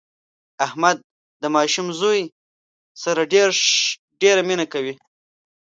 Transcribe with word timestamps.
احمد 0.65 0.97
د 1.41 1.43
ماشوم 1.55 1.87
زوی 1.99 2.21
سره 3.03 3.21
ډېره 4.21 4.41
مینه 4.47 4.65
کوي. 4.73 4.93